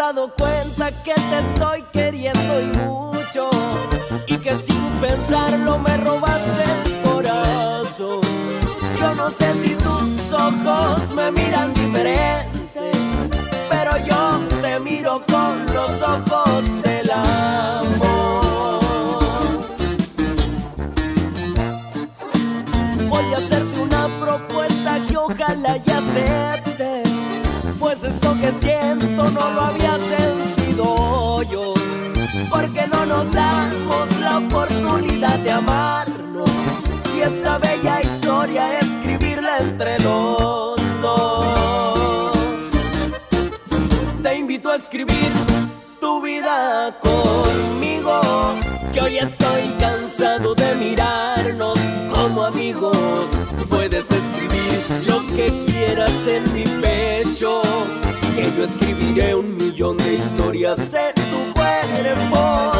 [0.00, 3.50] Dado cuenta que te estoy queriendo y mucho
[4.26, 8.22] y que sin pensarlo me robaste el corazón.
[8.98, 12.92] Yo no sé si tus ojos me miran diferente,
[13.68, 18.80] pero yo te miro con los ojos del amor.
[23.06, 27.10] Voy a hacerte una propuesta que ojalá ya aceptes
[27.80, 29.79] pues esto que siento no lo había
[33.20, 36.48] nos damos la oportunidad de amarnos
[37.14, 42.32] y esta bella historia escribirla entre los dos.
[44.22, 45.30] Te invito a escribir
[46.00, 48.20] tu vida conmigo,
[48.94, 51.78] que hoy estoy cansado de mirarnos
[52.14, 53.28] como amigos.
[53.68, 57.60] Puedes escribir lo que quieras en mi pecho,
[58.34, 62.70] que yo escribiré un millón de historias en tu cuerpo.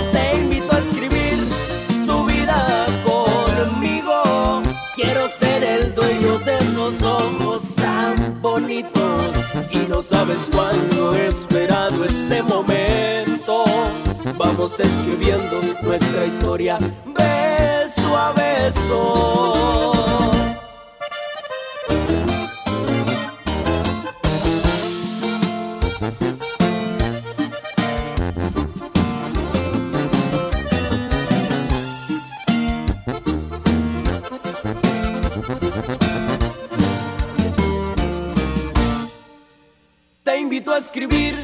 [9.70, 13.64] Y no sabes cuándo he esperado este momento.
[14.36, 19.70] Vamos escribiendo nuestra historia beso a beso.
[41.00, 41.34] escribir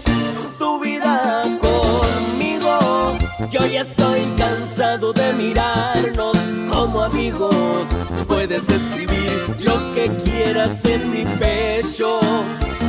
[0.58, 3.16] tu vida conmigo.
[3.50, 6.36] Yo ya estoy cansado de mirarnos
[6.70, 7.88] como amigos.
[8.26, 12.20] Puedes escribir lo que quieras en mi pecho.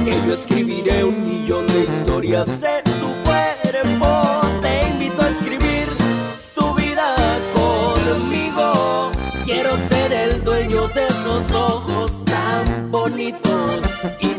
[0.04, 4.42] Que yo escribiré un millón de historias en tu cuerpo.
[4.62, 5.88] Te invito a escribir
[6.54, 7.16] tu vida
[7.54, 9.12] conmigo.
[9.46, 13.87] Quiero ser el dueño de esos ojos tan bonitos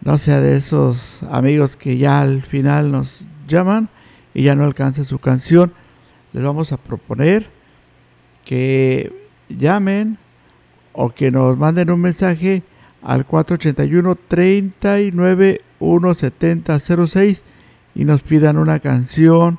[0.00, 3.88] no sea de esos amigos que ya al final nos llaman
[4.34, 5.72] y ya no alcanza su canción.
[6.32, 7.48] Les vamos a proponer
[8.44, 9.12] que
[9.48, 10.18] llamen
[10.92, 12.62] o que nos manden un mensaje
[13.02, 17.44] al 481 39 17006
[17.94, 19.58] y nos pidan una canción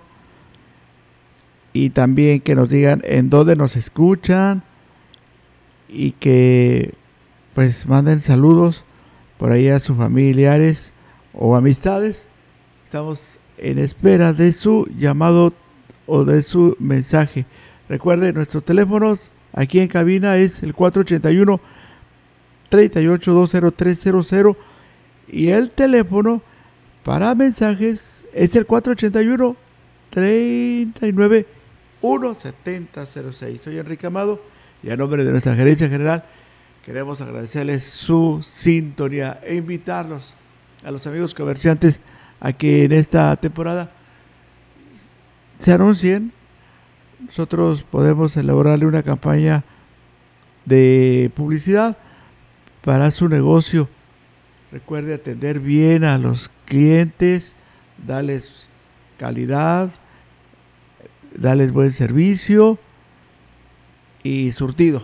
[1.74, 4.64] y también que nos digan en dónde nos escuchan
[5.88, 6.94] y que
[7.54, 8.86] pues manden saludos
[9.40, 10.94] por ahí a sus familiares
[11.34, 12.28] o amistades.
[12.84, 15.54] Estamos en espera de su llamado
[16.06, 17.46] o de su mensaje.
[17.88, 21.60] Recuerde, nuestros teléfonos aquí en cabina es el 481
[22.68, 24.60] 3820
[25.30, 26.42] y el teléfono
[27.04, 29.56] para mensajes es el 481
[30.10, 31.46] 39
[32.02, 33.62] 17006.
[33.62, 34.42] Soy Enrique Amado
[34.84, 36.26] y a nombre de nuestra gerencia general
[36.90, 40.34] queremos agradecerles su sintonía e invitarlos
[40.84, 42.00] a los amigos comerciantes
[42.40, 43.92] a que en esta temporada
[45.60, 46.34] se anuncien.
[47.24, 49.64] Nosotros podemos elaborarle una campaña
[50.66, 51.96] de publicidad
[52.84, 53.88] para su negocio.
[54.72, 57.56] Recuerde atender bien a los clientes,
[58.04, 58.68] darles
[59.20, 59.92] calidad,
[61.36, 62.80] darles buen servicio
[64.24, 65.04] y surtido.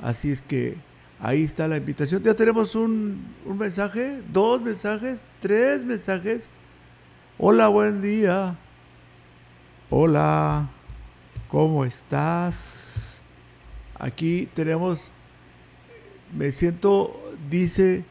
[0.00, 0.78] Así es que
[1.22, 2.22] ahí está la invitación.
[2.22, 6.48] Ya tenemos un, un mensaje, dos mensajes, tres mensajes.
[7.38, 8.56] Hola, buen día.
[9.88, 10.68] Hola,
[11.48, 13.22] ¿cómo estás?
[13.98, 15.10] Aquí tenemos,
[16.36, 18.04] me siento, dice,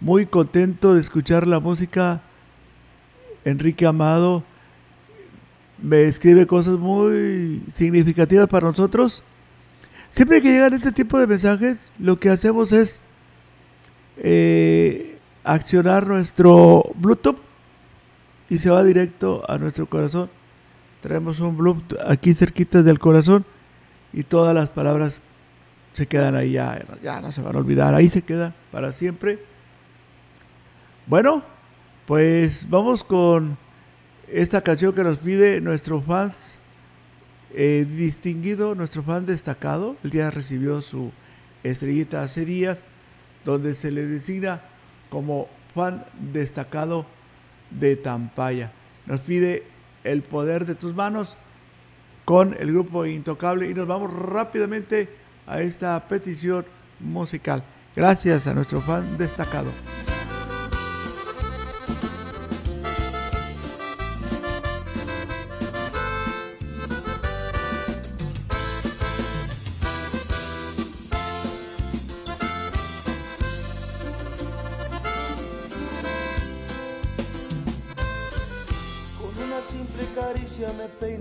[0.00, 2.22] muy contento de escuchar la música.
[3.44, 4.42] Enrique Amado
[5.78, 9.22] me escribe cosas muy significativas para nosotros.
[10.16, 13.02] Siempre que llegan este tipo de mensajes, lo que hacemos es
[14.16, 17.36] eh, accionar nuestro Bluetooth
[18.48, 20.30] y se va directo a nuestro corazón.
[21.02, 23.44] Traemos un Bluetooth aquí cerquita del corazón
[24.14, 25.20] y todas las palabras
[25.92, 29.38] se quedan ahí, ya, ya no se van a olvidar, ahí se quedan para siempre.
[31.06, 31.42] Bueno,
[32.06, 33.58] pues vamos con
[34.32, 36.58] esta canción que nos pide nuestro fans
[37.58, 39.96] eh, distinguido, nuestro fan destacado.
[40.04, 41.10] El día recibió su
[41.64, 42.84] estrellita hace días,
[43.46, 44.60] donde se le designa
[45.08, 47.06] como fan destacado
[47.70, 48.72] de Tampaya.
[49.06, 49.64] Nos pide
[50.04, 51.38] el poder de tus manos
[52.26, 55.08] con el grupo Intocable y nos vamos rápidamente
[55.46, 56.66] a esta petición
[57.00, 57.62] musical.
[57.94, 59.70] Gracias a nuestro fan destacado.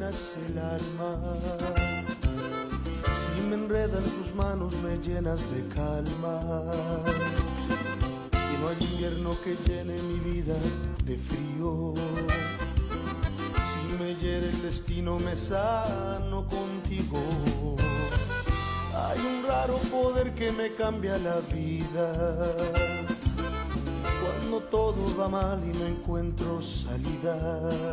[0.06, 1.18] El alma.
[3.18, 6.62] Si me enredan tus manos me llenas de calma.
[8.32, 10.54] Y no hay invierno que llene mi vida
[11.06, 11.94] de frío.
[13.72, 17.76] Si me hiere el destino me sano contigo.
[18.94, 22.56] Hay un raro poder que me cambia la vida.
[24.22, 27.90] Cuando todo va mal y no encuentro salida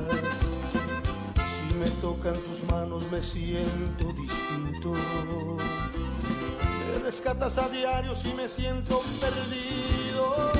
[1.82, 4.92] me tocan tus manos me siento distinto.
[6.92, 10.52] Me rescatas a diario si me siento perdido.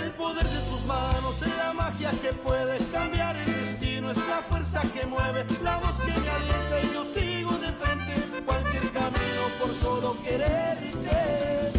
[0.00, 4.42] El poder de tus manos es la magia que puede cambiar el destino, es la
[4.48, 9.42] fuerza que mueve, la voz que me alienta y yo sigo de frente cualquier camino
[9.58, 11.73] por solo quererte.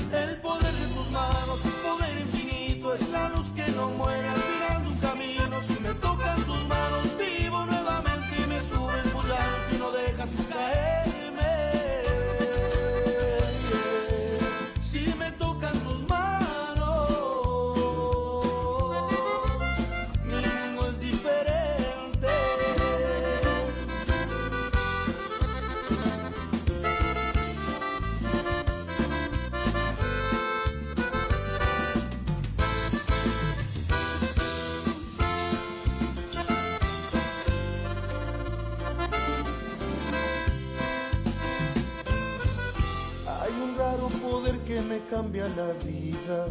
[45.15, 46.45] Cambia la vida.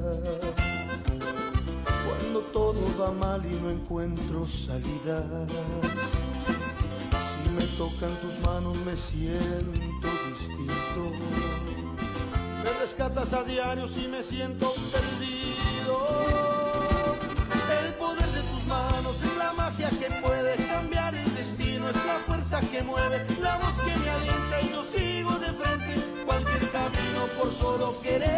[2.07, 5.21] Cuando todo va mal y no encuentro salida.
[7.29, 11.03] Si me tocan tus manos me siento distinto.
[12.65, 15.97] Me rescatas a diario si me siento perdido.
[17.81, 22.19] El poder de tus manos es la magia que puede cambiar el destino, es la
[22.27, 27.21] fuerza que mueve, la voz que me alienta y yo sigo de frente cualquier camino
[27.39, 28.34] por solo quererte.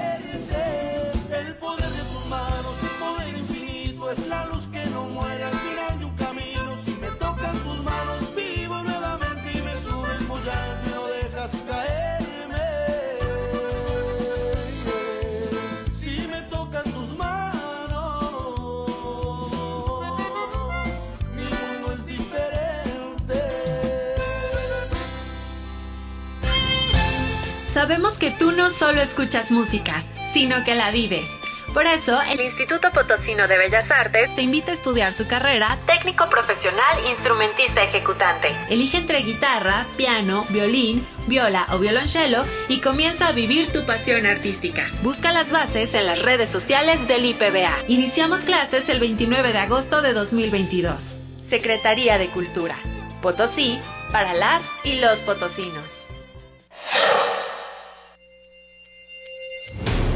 [28.16, 31.26] Que tú no solo escuchas música, sino que la vives.
[31.74, 36.28] Por eso, el Instituto Potosino de Bellas Artes te invita a estudiar su carrera técnico
[36.30, 38.48] profesional instrumentista ejecutante.
[38.70, 44.90] Elige entre guitarra, piano, violín, viola o violonchelo y comienza a vivir tu pasión artística.
[45.02, 47.84] Busca las bases en las redes sociales del IPBA.
[47.88, 51.14] Iniciamos clases el 29 de agosto de 2022.
[51.46, 52.76] Secretaría de Cultura.
[53.20, 53.78] Potosí
[54.12, 56.05] para las y los potosinos.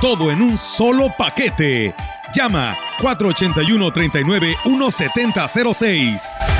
[0.00, 1.92] Todo en un solo paquete.
[2.32, 6.57] Llama 481 39 1706.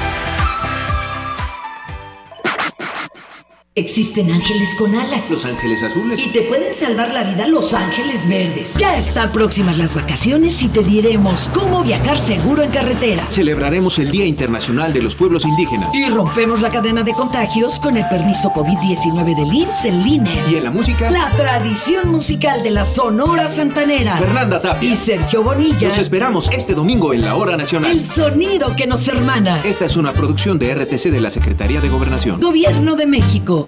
[3.78, 5.30] Existen ángeles con alas.
[5.30, 6.18] Los ángeles azules.
[6.18, 8.74] Y te pueden salvar la vida los ángeles verdes.
[8.74, 13.30] Ya están próximas las vacaciones y te diremos cómo viajar seguro en carretera.
[13.30, 15.94] Celebraremos el Día Internacional de los Pueblos Indígenas.
[15.94, 20.48] Y rompemos la cadena de contagios con el permiso COVID-19 del IMSS en línea.
[20.50, 21.08] Y en la música.
[21.12, 24.16] La tradición musical de la Sonora Santanera.
[24.16, 24.90] Fernanda Tapia.
[24.90, 25.86] Y Sergio Bonilla.
[25.86, 27.92] Los esperamos este domingo en la Hora Nacional.
[27.92, 29.62] El sonido que nos hermana.
[29.64, 32.40] Esta es una producción de RTC de la Secretaría de Gobernación.
[32.40, 33.67] Gobierno de México.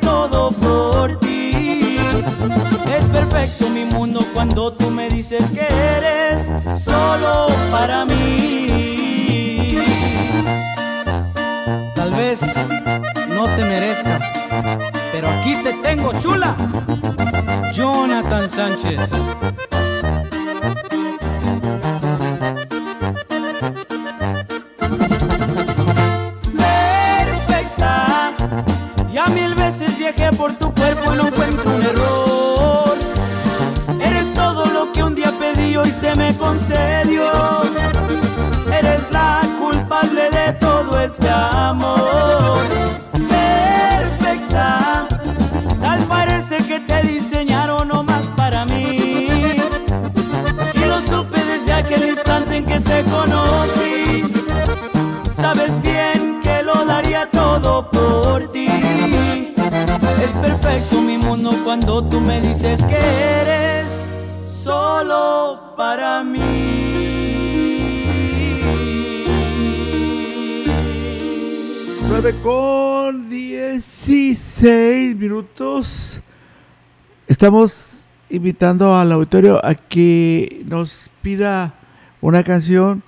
[0.00, 1.98] Todo por ti.
[2.94, 9.78] Es perfecto mi mundo cuando tú me dices que eres solo para mí.
[11.94, 12.40] Tal vez
[13.28, 14.18] no te merezca,
[15.12, 16.56] pero aquí te tengo chula.
[17.72, 19.10] Jonathan Sánchez.
[41.12, 42.62] Este amor.
[43.28, 45.06] Perfecta,
[45.80, 49.56] tal parece que te diseñaron nomás para mí.
[50.74, 54.24] Y lo supe desde aquel instante en que te conocí.
[55.36, 58.68] Sabes bien que lo daría todo por ti.
[60.24, 62.96] Es perfecto mi mundo cuando tú me dices que
[63.42, 63.90] eres
[64.46, 65.51] solo
[72.22, 76.22] 9 con 16 minutos.
[77.26, 81.74] Estamos invitando al auditorio a que nos pida
[82.20, 83.02] una canción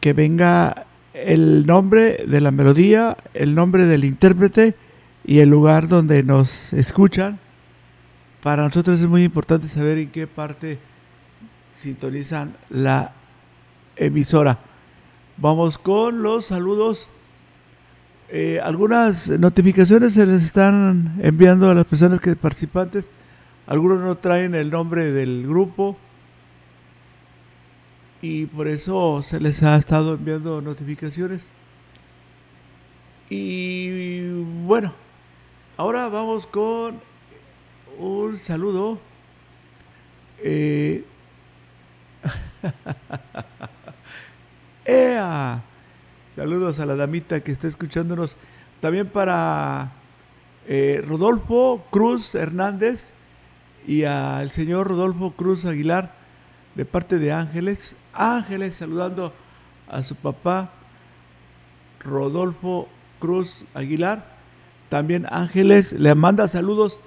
[0.00, 4.74] que venga el nombre de la melodía, el nombre del intérprete
[5.22, 7.38] y el lugar donde nos escuchan.
[8.42, 10.78] Para nosotros es muy importante saber en qué parte
[11.76, 13.12] sintonizan la
[13.94, 14.58] emisora.
[15.36, 17.08] Vamos con los saludos.
[18.30, 23.10] Eh, algunas notificaciones se les están enviando a las personas que participantes.
[23.66, 25.96] Algunos no traen el nombre del grupo
[28.20, 31.46] y por eso se les ha estado enviando notificaciones.
[33.28, 34.28] Y
[34.64, 34.94] bueno,
[35.76, 37.00] ahora vamos con
[37.98, 38.98] un saludo.
[40.42, 41.04] Eh,
[44.84, 45.62] ¡Ea!
[46.34, 48.36] Saludos a la damita que está escuchándonos.
[48.80, 49.92] También para
[50.66, 53.12] eh, Rodolfo Cruz Hernández
[53.86, 56.12] y al señor Rodolfo Cruz Aguilar
[56.74, 57.96] de parte de Ángeles.
[58.12, 59.32] Ángeles saludando
[59.88, 60.72] a su papá
[62.00, 62.88] Rodolfo
[63.20, 64.26] Cruz Aguilar.
[64.88, 66.98] También Ángeles le manda saludos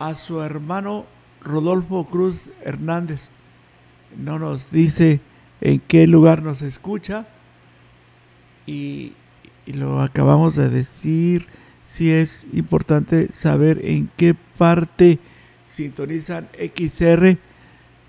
[0.00, 1.06] a su hermano
[1.40, 3.30] Rodolfo Cruz Hernández.
[4.16, 5.20] No nos dice
[5.60, 7.26] en qué lugar nos escucha.
[8.66, 9.12] Y,
[9.66, 11.46] lo acabamos de decir.
[11.86, 15.20] Si es importante saber en qué parte
[15.66, 17.36] sintonizan XR.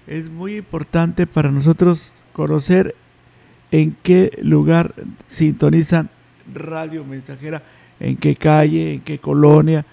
[0.07, 2.95] Es muy importante para nosotros conocer
[3.71, 4.95] en qué lugar
[5.27, 6.09] sintonizan
[6.53, 7.61] Radio Mensajera,
[7.99, 9.85] en qué calle, en qué colonia,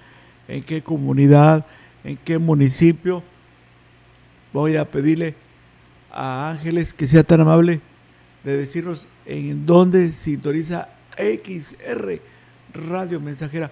[0.47, 1.67] en qué comunidad,
[2.05, 3.23] en qué municipio.
[4.53, 5.35] Voy a pedirle
[6.13, 7.81] a Ángeles que sea tan amable
[8.45, 12.21] de decirnos en dónde sintoniza XR
[12.75, 13.71] Radio Mensajera.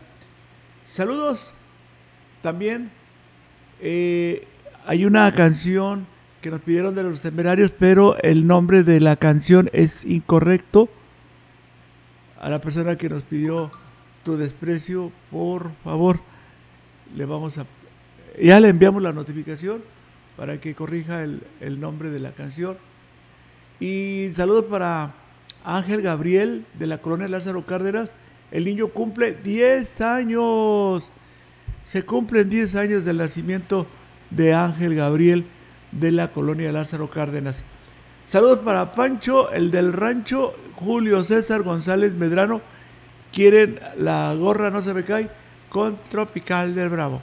[0.84, 1.52] Saludos.
[2.42, 2.90] También
[3.80, 4.46] eh,
[4.86, 6.06] hay una canción
[6.40, 10.88] que nos pidieron de los temerarios, pero el nombre de la canción es incorrecto.
[12.40, 13.70] A la persona que nos pidió
[14.24, 16.20] tu desprecio, por favor,
[17.16, 17.66] le vamos a...
[18.40, 19.82] Ya le enviamos la notificación
[20.36, 22.76] para que corrija el, el nombre de la canción.
[23.78, 25.14] Y saludos para
[25.64, 28.14] Ángel Gabriel de la colonia Lázaro Cárdenas.
[28.50, 31.10] El niño cumple 10 años.
[31.84, 33.86] Se cumplen 10 años del nacimiento
[34.30, 35.44] de Ángel Gabriel
[35.90, 37.64] de la colonia Lázaro Cárdenas.
[38.24, 42.60] Saludos para Pancho, el del rancho, Julio César González Medrano.
[43.32, 45.28] Quieren la gorra no se me cae
[45.68, 47.22] con Tropical del Bravo.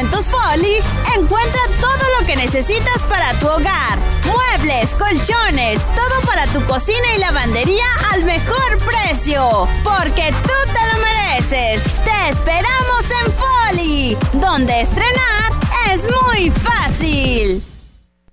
[0.00, 0.78] Descuentos Folly,
[1.14, 3.98] encuentra todo lo que necesitas para tu hogar.
[4.24, 9.68] Muebles, colchones, todo para tu cocina y lavandería al mejor precio.
[9.84, 12.00] Porque tú te lo mereces.
[12.02, 15.52] Te esperamos en Folly, donde estrenar
[15.92, 17.69] es muy fácil.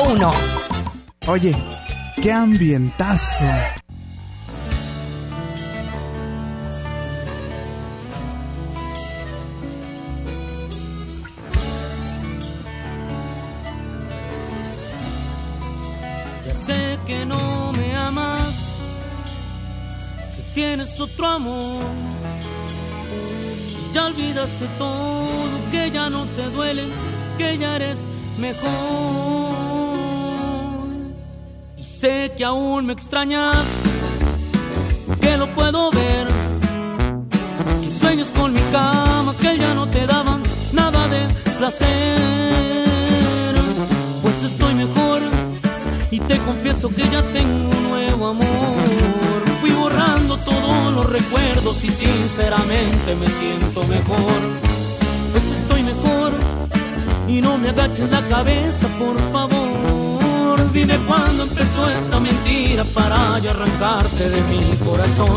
[0.00, 0.32] B001.
[1.28, 1.54] Oye,
[2.22, 3.44] qué ambientazo.
[16.46, 18.74] Ya sé que no me amas,
[20.36, 21.84] que tienes otro amor.
[23.92, 25.28] Ya olvidaste todo,
[25.70, 26.84] que ya no te duele,
[27.36, 28.08] que ya eres
[28.38, 29.69] mejor.
[31.80, 33.56] Y sé que aún me extrañas,
[35.18, 36.28] que lo puedo ver.
[37.82, 40.42] Que sueños con mi cama, que ya no te daban
[40.74, 41.22] nada de
[41.58, 41.88] placer.
[44.20, 45.22] Pues estoy mejor
[46.10, 48.76] y te confieso que ya tengo un nuevo amor.
[49.62, 54.38] Fui borrando todos los recuerdos y sinceramente me siento mejor.
[55.32, 56.32] Pues estoy mejor
[57.26, 59.69] y no me agaches la cabeza, por favor.
[60.72, 65.36] Dime cuándo empezó esta mentira para yo arrancarte de mi corazón.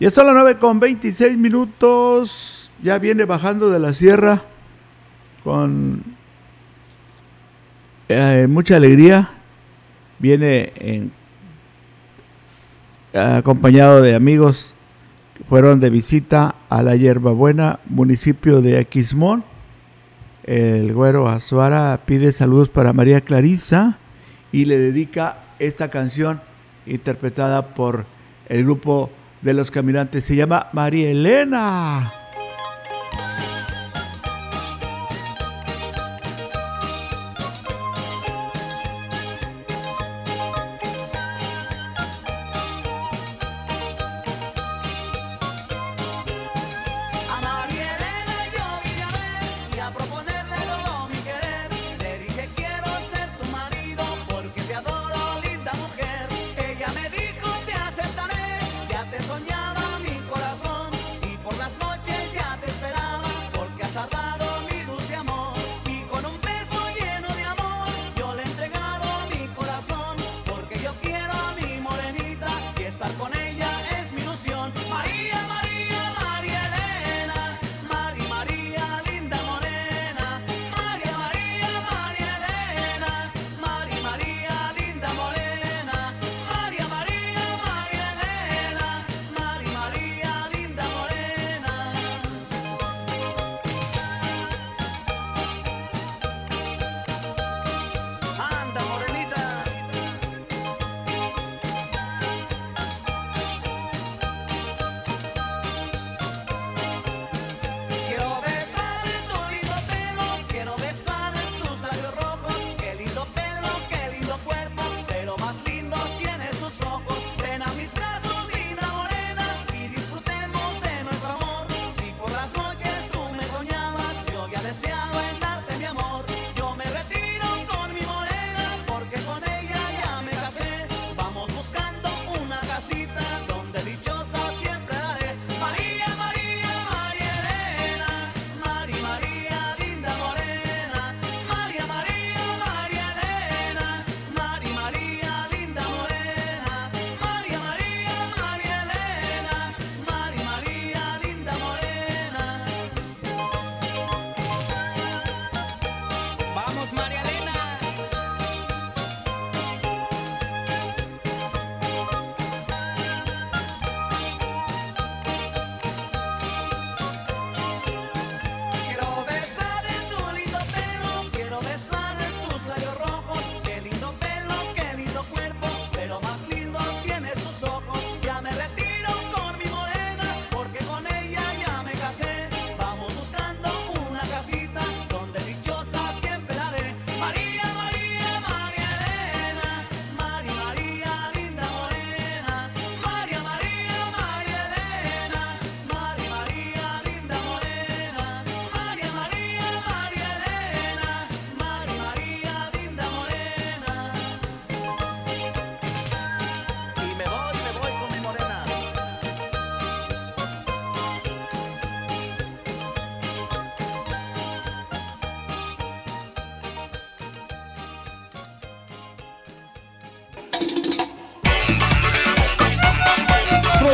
[0.00, 2.70] Ya son las 9 con 26 minutos.
[2.82, 4.42] Ya viene bajando de la sierra
[5.42, 6.02] con
[8.08, 9.30] eh, mucha alegría.
[10.18, 11.12] Viene en-
[13.14, 14.74] acompañado de amigos
[15.36, 19.42] que fueron de visita a la Hierbabuena, municipio de Aquismón.
[20.44, 23.98] El güero Azuara pide saludos para María Clarisa
[24.52, 26.40] y le dedica esta canción
[26.86, 28.06] interpretada por
[28.48, 29.10] el grupo
[29.42, 30.24] de los caminantes.
[30.24, 32.17] Se llama María Elena.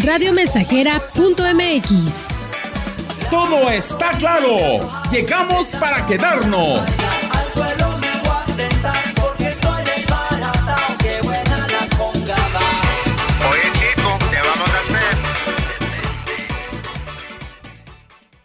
[0.00, 2.26] Radiomensajera.mx.
[3.30, 4.80] todo está claro.
[5.10, 6.80] Llegamos para quedarnos.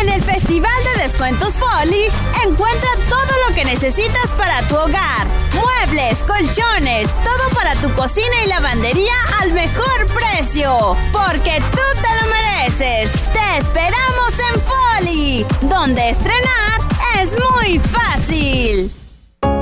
[0.00, 2.06] En el Festival de Descuentos Folly,
[2.46, 5.26] encuentra todo lo que necesitas para tu hogar.
[5.54, 10.96] Muebles, colchones, todo para tu cocina y lavandería al mejor precio.
[11.12, 13.12] Porque tú te lo mereces.
[13.30, 16.80] Te esperamos en Folly, donde estrenar
[17.20, 18.90] es muy fácil.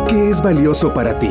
[0.09, 1.31] ¿Qué es valioso para ti?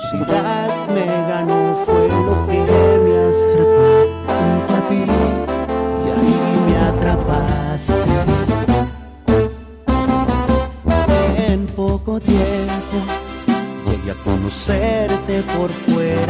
[0.00, 2.58] Curiosidad me ganó, fue lo que
[3.04, 3.90] me acercó
[4.26, 5.04] junto a ti
[6.04, 6.36] y ahí
[6.66, 7.94] me atrapaste.
[11.48, 12.96] En poco tiempo
[13.86, 16.29] llegué a conocerte por fuera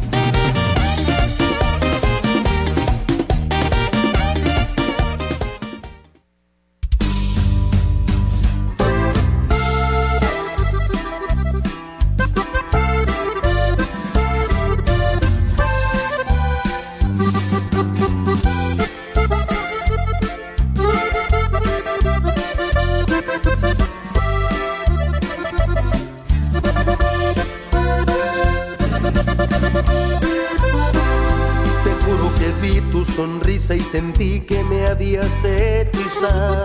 [34.21, 36.63] Que me habías hechizado.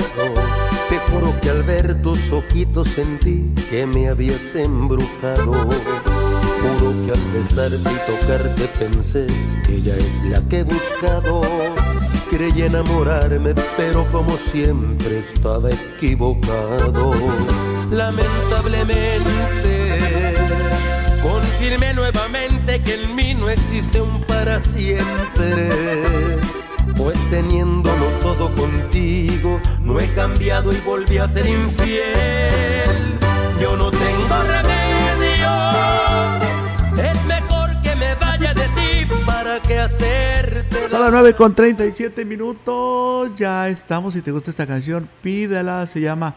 [0.90, 5.54] Te juro que al ver tus ojitos sentí que me habías embrujado.
[5.54, 9.26] Juro que al besarte y tocarte pensé
[9.64, 11.40] que ella es la que he buscado.
[12.28, 17.14] Creí enamorarme, pero como siempre estaba equivocado.
[17.90, 20.34] Lamentablemente,
[21.22, 25.70] confirmé nuevamente que en mí no existe un para siempre.
[26.96, 33.18] Pues teniéndolo todo contigo, no he cambiado y volví a ser infiel.
[33.60, 35.48] Yo no tengo remedio,
[37.02, 40.88] es mejor que me vaya de ti para que hacerte.
[40.90, 43.32] Son las 9 con 37 minutos.
[43.36, 44.14] Ya estamos.
[44.14, 45.86] Si te gusta esta canción, pídala.
[45.86, 46.34] Se llama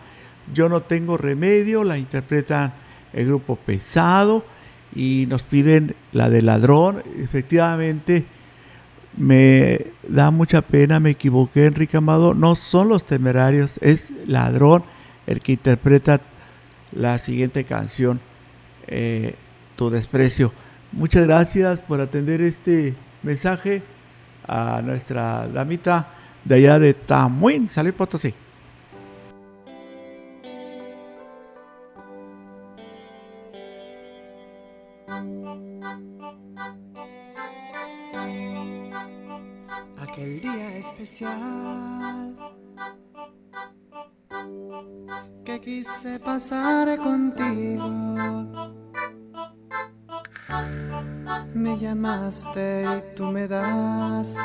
[0.54, 1.84] Yo no tengo remedio.
[1.84, 2.74] La interpretan
[3.14, 4.44] el grupo Pesado.
[4.96, 7.04] Y nos piden la de ladrón.
[7.18, 8.26] Efectivamente,
[9.20, 11.00] me da mucha pena.
[11.00, 12.34] Me equivoqué, Enrique Amado.
[12.34, 13.78] No son los temerarios.
[13.82, 14.84] Es ladrón
[15.28, 16.22] el que interpreta
[16.92, 18.20] la siguiente canción.
[18.90, 19.36] eh,
[19.76, 20.52] tu desprecio.
[20.92, 23.82] Muchas gracias por atender este mensaje
[24.48, 26.08] a nuestra damita
[26.44, 28.34] de allá de Tamuín, San Luis Potosí.
[40.42, 42.36] Día especial
[45.44, 47.90] que quise pasar contigo.
[51.54, 54.36] Me llamaste y tú me das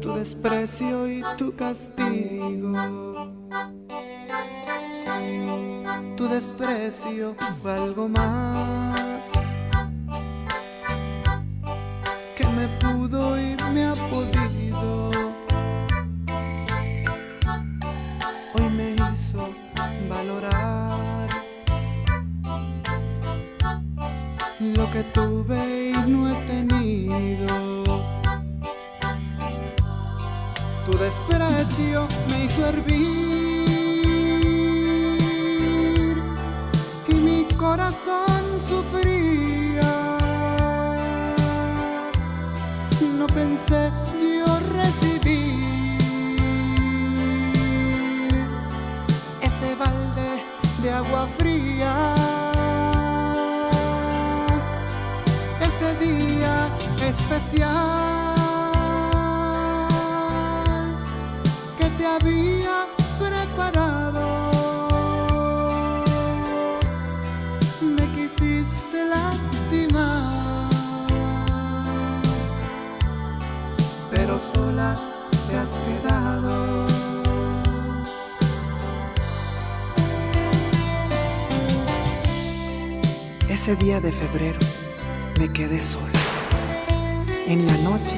[0.00, 2.76] tu desprecio y tu castigo.
[6.16, 9.01] Tu desprecio fue algo más
[13.72, 15.10] me ha podido.
[18.54, 19.48] Hoy me hizo
[20.08, 21.28] valorar
[24.60, 27.84] lo que tuve y no he tenido.
[30.84, 33.02] Tu desprecio me hizo hervir
[37.08, 39.61] y mi corazón sufría.
[43.42, 45.98] Yo recibir
[49.40, 50.44] ese balde
[50.80, 52.14] de agua fría.
[55.60, 56.70] Ese día
[57.04, 58.36] especial
[61.78, 62.91] que te había
[74.54, 74.96] sola
[75.48, 76.86] te has quedado.
[83.48, 84.58] Ese día de febrero
[85.38, 86.20] me quedé sola.
[87.46, 88.16] En la noche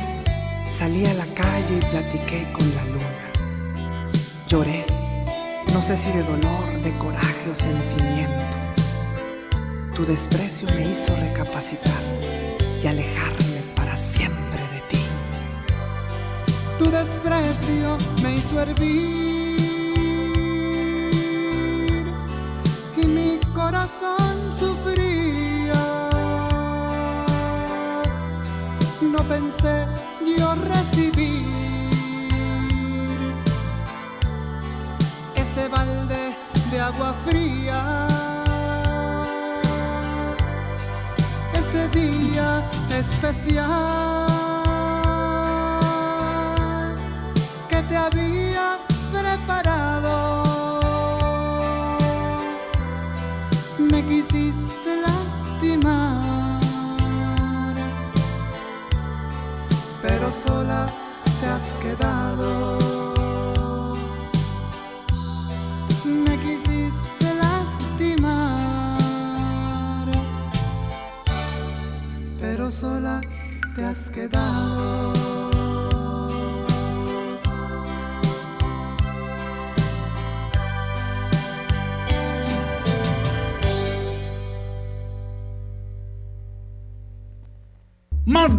[0.70, 3.26] salí a la calle y platiqué con la luna.
[4.48, 4.84] Lloré,
[5.72, 8.44] no sé si de dolor, de coraje o sentimiento.
[9.94, 12.02] Tu desprecio me hizo recapacitar
[12.82, 13.23] y alejarme
[16.84, 19.56] Tu desprecio me hizo hervir
[22.94, 25.72] y mi corazón sufría.
[29.00, 29.86] No pensé
[30.38, 31.46] yo recibir
[35.36, 36.36] ese balde
[36.70, 38.06] de agua fría.
[41.54, 44.23] Ese día especial
[48.10, 48.53] que te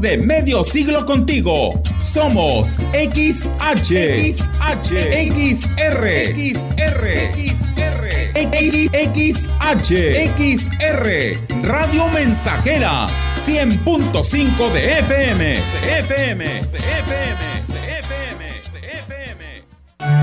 [0.06, 1.70] de medio siglo contigo.
[2.00, 3.92] Somos XH,
[4.30, 4.92] XH,
[5.32, 7.02] XR, XR,
[7.34, 8.06] XR,
[9.16, 9.90] XH,
[10.38, 13.08] XR, Radio Mensajera,
[13.48, 17.55] 100.5 de FM, de FM, de FM.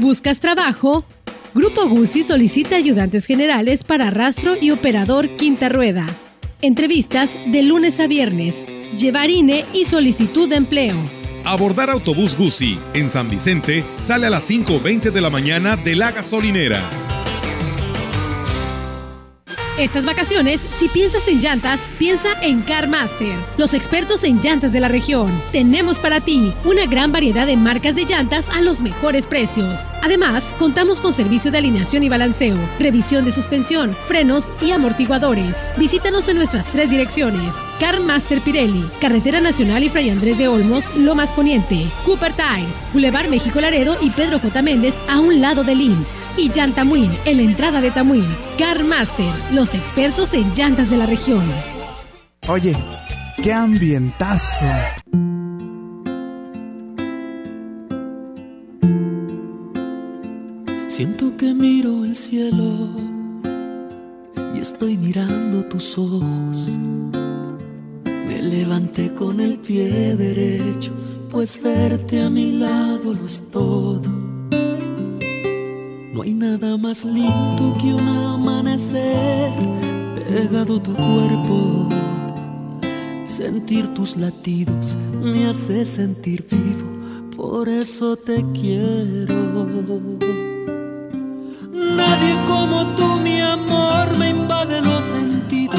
[0.00, 1.04] ¿Buscas trabajo?
[1.54, 6.06] Grupo Guzzi solicita ayudantes generales para rastro y operador quinta rueda.
[6.62, 8.66] Entrevistas de lunes a viernes.
[8.96, 10.96] Llevar INE y solicitud de empleo.
[11.44, 16.12] Abordar autobús Guzzi en San Vicente sale a las 5.20 de la mañana de la
[16.12, 16.80] gasolinera.
[19.80, 24.88] Estas vacaciones, si piensas en llantas, piensa en CarMaster, los expertos en llantas de la
[24.88, 25.32] región.
[25.52, 29.80] Tenemos para ti una gran variedad de marcas de llantas a los mejores precios.
[30.02, 35.56] Además, contamos con servicio de alineación y balanceo, revisión de suspensión, frenos y amortiguadores.
[35.78, 37.54] Visítanos en nuestras tres direcciones.
[37.78, 41.88] CarMaster Pirelli, Carretera Nacional y Fray Andrés de Olmos, Lomas Poniente.
[42.04, 44.60] Cooper Tires, Boulevard México Laredo y Pedro J.
[44.60, 46.10] Méndez a un lado de Lins.
[46.36, 48.26] Y Llantamuin, en la entrada de Tamuín.
[48.58, 51.44] CarMaster, los expertos en llantas de la región.
[52.48, 52.76] Oye,
[53.42, 54.66] qué ambientazo.
[60.88, 62.88] Siento que miro el cielo
[64.54, 66.68] y estoy mirando tus ojos.
[68.04, 70.92] Me levanté con el pie derecho,
[71.30, 74.19] pues verte a mi lado lo es todo.
[76.12, 79.52] No hay nada más lindo que un amanecer
[80.16, 81.88] pegado a tu cuerpo.
[83.24, 86.90] Sentir tus latidos me hace sentir vivo,
[87.36, 89.68] por eso te quiero.
[91.72, 95.78] Nadie como tú, mi amor, me invade los sentidos.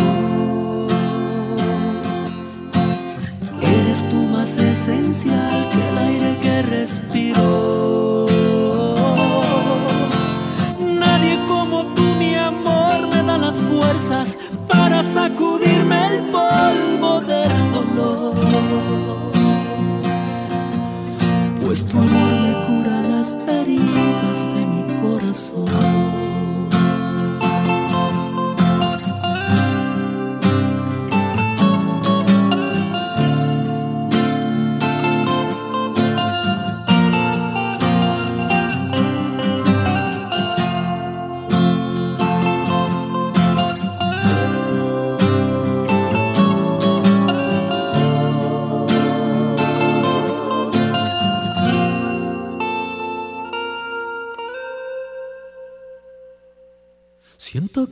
[3.61, 8.10] Eres tú más esencial que el aire que respiro.
[14.67, 18.35] Para sacudirme el polvo del dolor.
[21.61, 26.20] Pues tu amor me cura las heridas de mi corazón.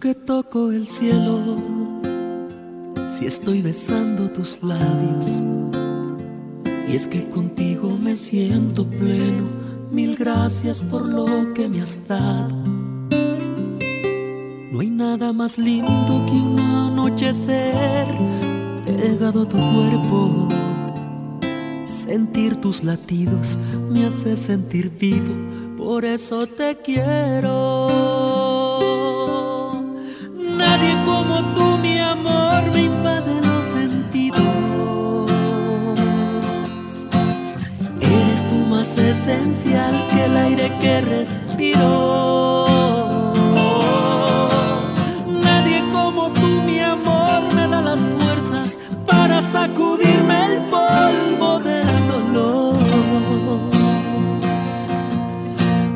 [0.01, 1.57] Que toco el cielo
[3.09, 5.43] si estoy besando tus labios.
[6.87, 9.49] Y es que contigo me siento pleno.
[9.91, 12.55] Mil gracias por lo que me has dado.
[14.71, 18.07] No hay nada más lindo que un anochecer
[18.85, 20.47] pegado a tu cuerpo.
[21.85, 23.59] Sentir tus latidos
[23.91, 25.35] me hace sentir vivo,
[25.75, 28.48] por eso te quiero.
[30.79, 35.29] Nadie como tú, mi amor, me invade los sentidos.
[37.99, 42.65] Eres tú más esencial que el aire que respiro.
[45.43, 52.79] Nadie como tú, mi amor, me da las fuerzas para sacudirme el polvo del dolor.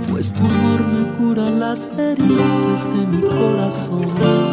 [0.10, 4.53] Pues tu amor me cura las heridas de mi corazón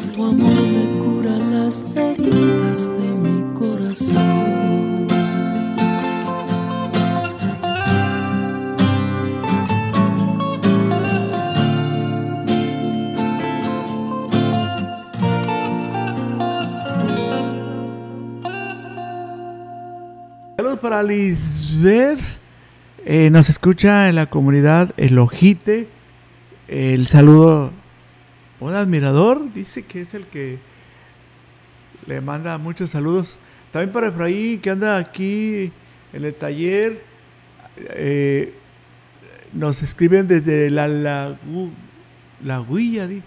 [0.00, 5.08] pues tu amor me cura las heridas de mi corazón.
[20.56, 22.20] Saludos para Lisbeth.
[23.04, 25.88] Eh, nos escucha en la comunidad El Ojite.
[26.68, 27.72] El saludo
[28.60, 29.52] un admirador.
[29.52, 30.58] Dice que es el que
[32.06, 33.38] le manda muchos saludos.
[33.72, 35.70] También para Efraín, que anda aquí
[36.12, 37.02] en el taller.
[37.76, 38.54] Eh,
[39.52, 40.88] nos escriben desde la
[43.06, 43.22] di-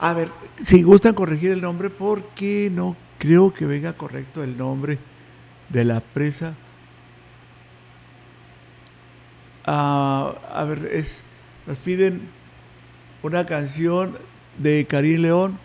[0.00, 0.28] A ver,
[0.64, 4.98] si gustan corregir el nombre, porque no creo que venga correcto el nombre
[5.68, 6.54] de la presa.
[9.64, 11.22] Ah, a ver, es,
[11.66, 12.22] nos piden
[13.22, 14.16] una canción
[14.58, 15.58] de Karim León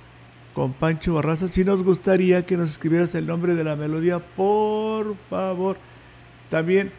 [0.54, 1.48] con Pancho Barraza.
[1.48, 5.78] Si nos gustaría que nos escribieras el nombre de la melodía, por favor.
[6.50, 6.92] También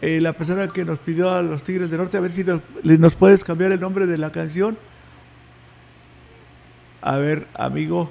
[0.00, 2.60] eh, la persona que nos pidió a los Tigres del Norte, a ver si nos,
[2.82, 4.78] nos puedes cambiar el nombre de la canción.
[7.00, 8.10] A ver, amigo,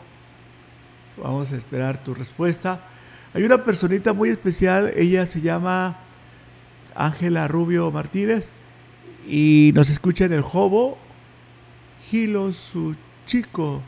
[1.21, 2.81] vamos a esperar tu respuesta.
[3.33, 5.97] Hay una personita muy especial, ella se llama
[6.95, 8.51] Ángela Rubio Martínez
[9.27, 10.97] y nos escucha en el Jobo,
[12.09, 12.95] Gilo su
[13.25, 13.81] chico,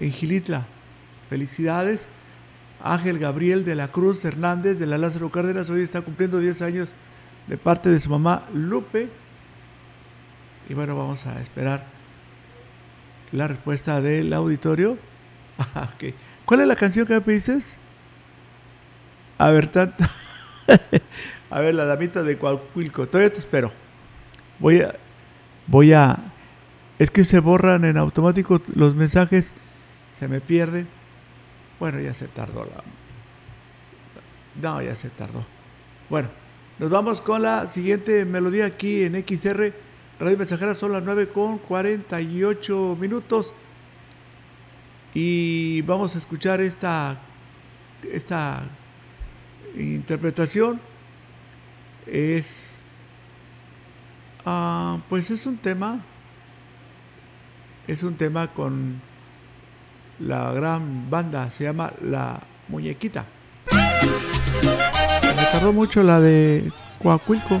[0.00, 0.66] en Gilitla.
[1.28, 2.08] Felicidades.
[2.82, 6.88] Ángel Gabriel de la Cruz Hernández de la Lázaro Cárdenas hoy está cumpliendo 10 años
[7.46, 9.08] de parte de su mamá Lupe.
[10.68, 11.84] Y bueno, vamos a esperar
[13.30, 14.98] la respuesta del auditorio.
[15.58, 16.14] Ah, ok.
[16.44, 17.58] ¿Cuál es la canción que me pediste?
[19.38, 20.04] A ver, tanto.
[21.50, 23.06] a ver, la damita de Coahuilco.
[23.06, 23.70] Todavía te espero.
[24.58, 24.94] Voy a.
[25.66, 26.31] Voy a.
[26.98, 29.54] Es que se borran en automático los mensajes.
[30.12, 30.86] Se me pierden.
[31.80, 32.82] Bueno, ya se tardó la.
[34.60, 35.44] No, ya se tardó.
[36.08, 36.28] Bueno,
[36.78, 39.72] nos vamos con la siguiente melodía aquí en XR.
[40.20, 43.54] Radio Mensajera son las 9 con 48 minutos.
[45.14, 47.18] Y vamos a escuchar esta,
[48.12, 48.62] esta
[49.76, 50.80] interpretación.
[52.06, 52.74] Es.
[54.44, 56.00] ah, pues es un tema.
[57.86, 59.00] Es un tema con
[60.20, 61.50] la gran banda.
[61.50, 63.24] Se llama La Muñequita.
[63.72, 66.70] Me tardó mucho la de
[67.02, 67.60] Coahuilco.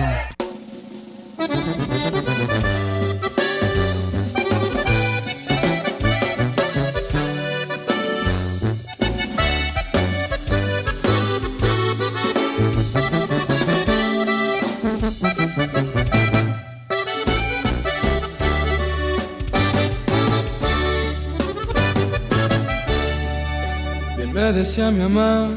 [24.33, 25.49] Me decía mi mamá,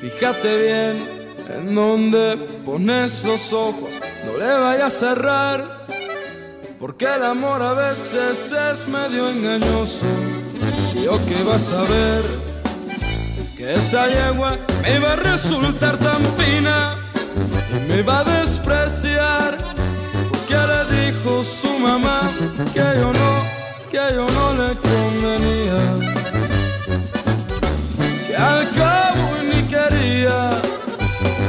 [0.00, 0.96] fíjate bien
[1.54, 3.90] en dónde pones los ojos,
[4.24, 5.86] no le vayas a cerrar,
[6.78, 10.06] porque el amor a veces es medio engañoso.
[10.94, 12.22] Y yo que vas a ver
[13.56, 16.94] que esa yegua me iba a resultar tan fina
[17.70, 19.58] y me iba a despreciar,
[20.30, 22.30] porque le dijo su mamá
[22.72, 23.30] que yo no,
[23.90, 26.18] que yo no le convenía
[28.28, 30.57] que al cabo ni quería.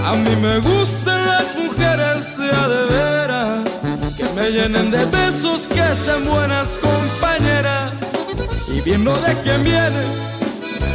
[0.09, 3.79] A mí me gustan las mujeres ya de veras,
[4.17, 7.93] que me llenen de besos, que sean buenas compañeras.
[8.73, 10.03] Y viendo de quién viene,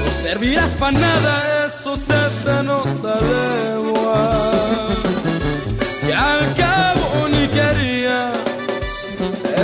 [0.04, 4.96] no servirás para nada, eso se te nota de guas.
[6.00, 8.32] Que al cabo ni quería.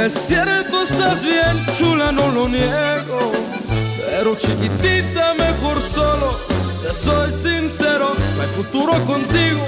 [0.05, 3.32] Es cierto, estás bien chula, no lo niego.
[3.98, 6.49] Pero chiquitita, mejor solo.
[6.91, 9.64] Te soy sincero, no hay futuro contigo.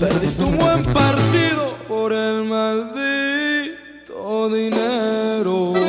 [0.00, 3.78] Perdiste un buen partido por el maldito
[4.48, 5.83] dinero.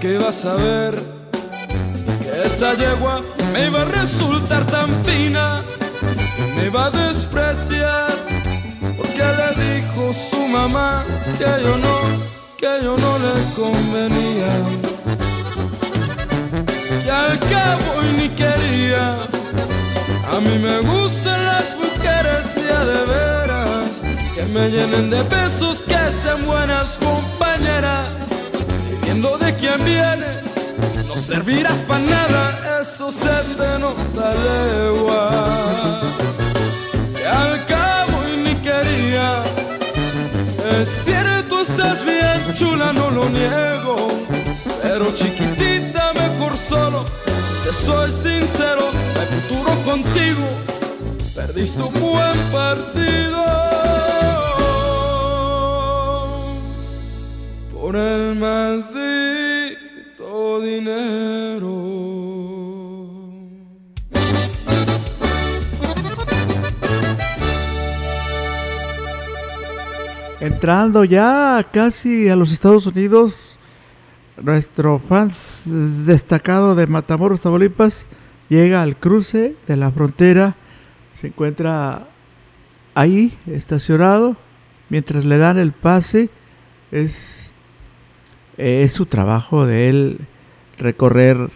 [0.00, 0.98] Que iba a saber
[2.22, 3.20] que esa yegua
[3.52, 5.62] me iba a resultar tan fina,
[6.56, 8.10] me iba a despreciar,
[8.96, 11.04] porque le dijo su mamá
[11.38, 11.96] que yo no,
[12.58, 14.52] que yo no le convenía,
[17.04, 19.18] que al cabo y ni quería.
[20.34, 24.02] A mí me gustan las mujeres ya de veras,
[24.34, 28.21] que me llenen de besos, que sean buenas compañeras
[29.20, 30.42] de quién vienes,
[31.06, 36.38] no servirás para nada, eso se te nota leguas.
[37.14, 39.42] Que al cabo y ni quería,
[40.80, 44.08] es cierto, estás bien chula, no lo niego,
[44.82, 47.04] pero chiquitita, mejor solo,
[47.64, 48.88] te soy sincero,
[49.20, 50.48] hay futuro contigo,
[51.34, 54.11] perdiste un buen partido.
[57.82, 59.00] Por el maldito
[60.60, 61.72] dinero.
[70.38, 73.58] Entrando ya casi a los Estados Unidos,
[74.40, 75.64] nuestro fans
[76.06, 78.06] destacado de Matamoros, Tamaulipas,
[78.48, 80.54] llega al cruce de la frontera.
[81.12, 82.06] Se encuentra
[82.94, 84.36] ahí estacionado
[84.88, 86.30] mientras le dan el pase.
[86.92, 87.51] Es,
[88.62, 90.18] es su trabajo de él
[90.78, 91.50] recorrer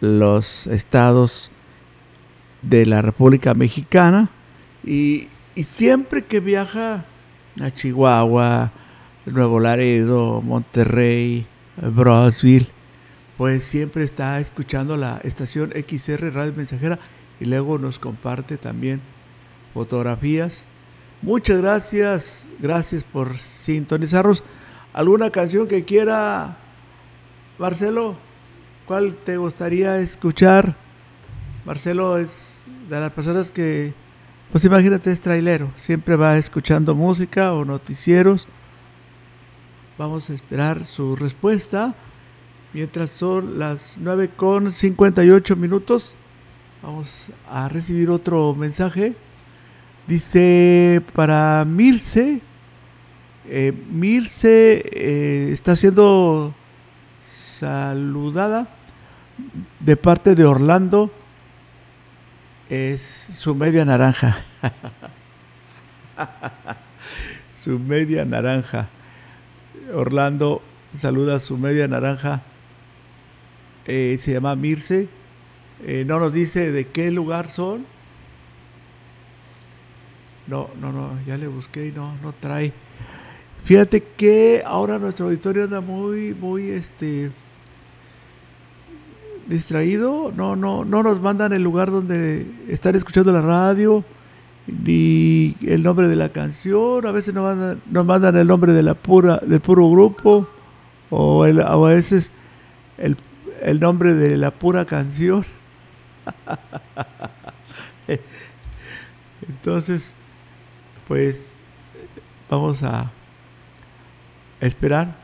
[0.00, 1.50] los estados
[2.62, 4.30] de la República Mexicana
[4.84, 7.04] y, y siempre que viaja
[7.60, 8.72] a Chihuahua,
[9.26, 12.68] Nuevo Laredo, Monterrey, Brownsville,
[13.36, 16.98] pues siempre está escuchando la estación XR Radio Mensajera
[17.40, 19.00] y luego nos comparte también
[19.74, 20.66] fotografías.
[21.22, 24.42] Muchas gracias, gracias por sintonizarnos.
[24.92, 26.54] ¿Alguna canción que quiera,
[27.58, 28.14] Marcelo?
[28.86, 30.76] ¿Cuál te gustaría escuchar?
[31.64, 33.94] Marcelo es de las personas que,
[34.50, 38.46] pues imagínate, es trailero, siempre va escuchando música o noticieros.
[39.96, 41.94] Vamos a esperar su respuesta.
[42.74, 46.14] Mientras son las 9 con 58 minutos,
[46.82, 49.14] vamos a recibir otro mensaje.
[50.06, 52.42] Dice para Mirce,
[53.48, 56.54] eh, Mirce eh, está siendo
[57.24, 58.68] saludada
[59.80, 61.10] de parte de Orlando.
[62.70, 64.38] Es su media naranja.
[67.54, 68.88] su media naranja.
[69.94, 70.62] Orlando
[70.96, 72.42] saluda a su media naranja
[73.86, 75.08] eh, se llama Mirce.
[75.84, 77.84] Eh, no nos dice de qué lugar son.
[80.46, 82.72] No, no, no, ya le busqué y no, no trae.
[83.64, 87.30] Fíjate que ahora nuestro auditorio anda muy, muy, este,
[89.46, 90.32] distraído.
[90.34, 94.04] No, no, no nos mandan el lugar donde están escuchando la radio,
[94.66, 97.06] ni el nombre de la canción.
[97.06, 100.48] A veces nos mandan, nos mandan el nombre de la pura, del puro grupo,
[101.10, 102.32] o, el, a veces
[102.98, 103.16] el
[103.62, 105.44] el nombre de la pura canción.
[109.48, 110.14] Entonces,
[111.08, 111.58] pues
[112.50, 113.10] vamos a
[114.66, 115.16] esperar.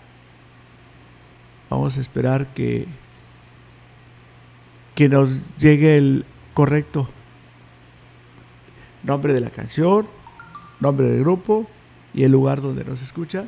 [1.71, 2.87] Vamos a esperar que,
[4.95, 6.25] que nos llegue el
[6.55, 7.09] correcto
[9.03, 10.07] nombre de la canción,
[10.81, 11.69] nombre del grupo
[12.15, 13.45] y el lugar donde nos escucha.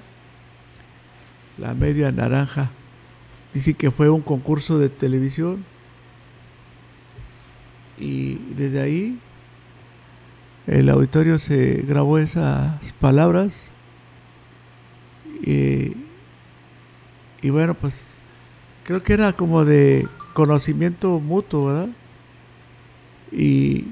[1.59, 2.71] La media naranja.
[3.53, 5.65] Dice que fue un concurso de televisión
[7.99, 9.19] y desde ahí
[10.67, 13.71] el auditorio se grabó esas palabras
[15.43, 15.97] y,
[17.43, 18.19] y bueno pues
[18.85, 21.89] creo que era como de conocimiento mutuo, ¿verdad?
[23.33, 23.87] Y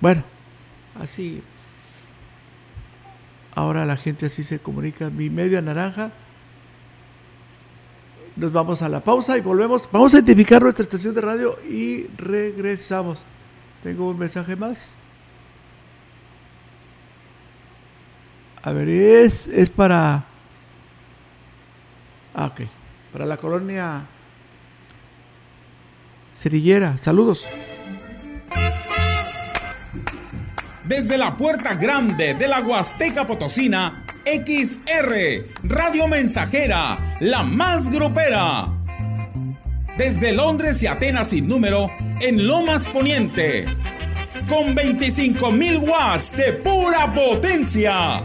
[0.00, 0.22] bueno,
[1.00, 1.42] así
[3.54, 5.10] ahora la gente así se comunica.
[5.10, 6.10] Mi media naranja
[8.36, 9.88] nos vamos a la pausa y volvemos.
[9.90, 13.24] Vamos a identificar nuestra estación de radio y regresamos.
[13.82, 14.96] Tengo un mensaje más.
[18.64, 20.24] A ver, es, es para...
[22.34, 22.62] Ah, ok.
[23.12, 24.06] Para la colonia
[26.34, 26.96] Cerillera.
[26.96, 27.46] Saludos.
[30.84, 38.68] Desde la puerta grande de la Huasteca Potosina XR, Radio Mensajera, la más grupera.
[39.98, 41.90] Desde Londres y Atenas sin número,
[42.20, 43.66] en Lomas Poniente.
[44.48, 48.24] Con 25.000 watts de pura potencia.